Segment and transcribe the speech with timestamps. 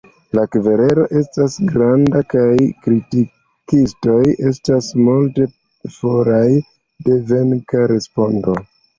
[0.37, 2.53] La kverelo estas granda kaj
[2.85, 4.15] kritikistoj
[4.51, 5.45] estas multe
[5.97, 6.47] foraj
[7.09, 8.57] de venka respondo.